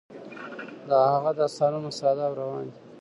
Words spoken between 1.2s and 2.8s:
داستانونه ساده او روان دي.